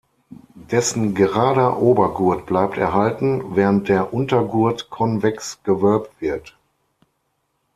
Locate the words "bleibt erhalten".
2.47-3.55